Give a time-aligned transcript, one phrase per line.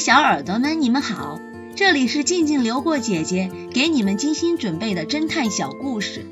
[0.00, 1.40] 小耳朵们，你们好，
[1.76, 6.26] 这里是静静流过姐姐给你们精心准备的侦探小故事，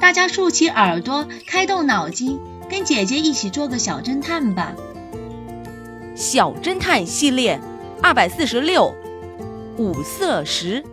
[0.00, 4.74] 大家竖起耳朵，开动脑筋，跟姐姐一起做个小侦探吧。
[6.14, 7.58] 小侦探系列
[8.02, 8.94] 二百四十六，
[9.78, 10.84] 五色石。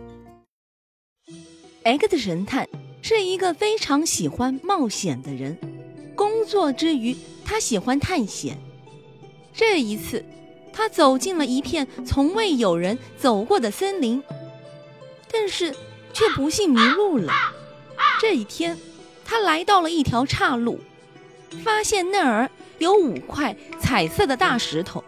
[1.82, 2.68] X 神探
[3.02, 5.58] 是一个非常喜欢冒险的人，
[6.14, 7.14] 工作之余
[7.44, 8.56] 他喜欢探险。
[9.52, 10.24] 这一次。
[10.78, 14.22] 他走进了一片从未有人走过的森林，
[15.28, 15.74] 但是
[16.12, 17.32] 却不幸迷路了。
[18.20, 18.78] 这一天，
[19.24, 20.78] 他来到了一条岔路，
[21.64, 25.02] 发现那儿有五块彩色的大石头，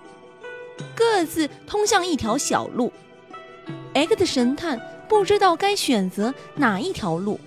[0.93, 2.93] 各自通向一条小路。
[3.95, 7.39] X 神探不知道该选择哪一条路，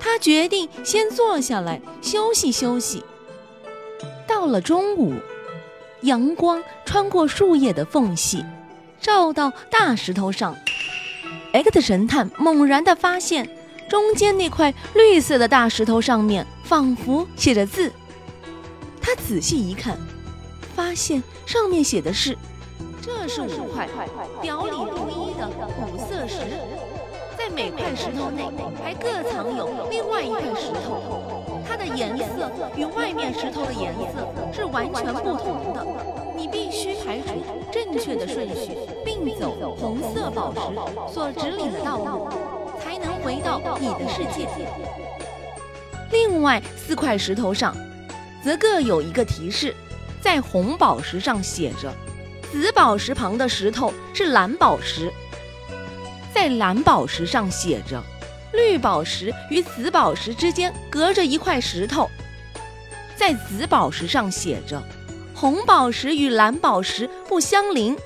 [0.00, 3.04] 他决定先坐下来休息休息。
[4.26, 5.12] 到了中午。
[6.02, 8.44] 阳光穿过树叶的缝隙，
[9.00, 10.54] 照到大石头上。
[11.52, 13.48] X 神探猛然地发现，
[13.88, 17.90] 中间那块绿色的大石头上面仿佛写着字。
[19.00, 19.96] 他仔细一看，
[20.74, 22.36] 发现上面写的是
[23.00, 23.88] ：“这是五块
[24.42, 26.40] 表里不一的五色石，
[27.38, 28.44] 在每块石头内
[28.82, 31.22] 还各藏有另外一块石头。”
[31.96, 35.86] 颜色与外面石头的颜色是完全不同的，
[36.36, 42.28] 你必须排除正确的顺序，并走红色宝石所指引的道路，
[42.78, 44.46] 才能回到你的世界。
[46.12, 47.74] 另外四块石头上，
[48.44, 49.74] 则各有一个提示，
[50.20, 51.92] 在红宝石上写着，
[52.52, 55.10] 紫宝石旁的石头是蓝宝石，
[56.34, 58.02] 在蓝宝石上写着。
[58.56, 62.10] 绿宝石与紫宝石之间隔着一块石头，
[63.14, 64.82] 在紫宝石上写着
[65.34, 67.96] “红宝石与蓝宝石不相邻”。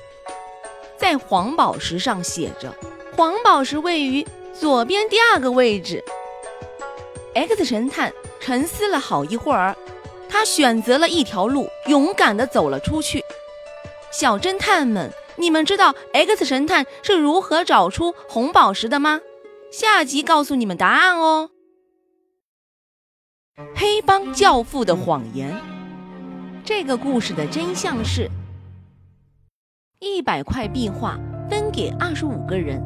[0.97, 2.75] 在黄宝石上写着
[3.17, 6.03] “黄宝石位于左边第二个位置”。
[7.33, 9.75] X 神探沉思了好一会儿，
[10.29, 13.23] 他选择了一条路，勇敢地走了出去。
[14.11, 19.21] 小侦探们，你们知道 X 神探是如何找出红宝石的吗？
[19.71, 21.49] 下集告诉你们答案哦。
[23.73, 25.57] 黑帮教父的谎言，
[26.65, 28.29] 这个故事的真相是：
[29.99, 31.17] 一百块壁画
[31.49, 32.83] 分给二十五个人，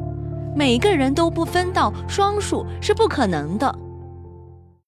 [0.54, 3.76] 每个人都不分到双数是不可能的。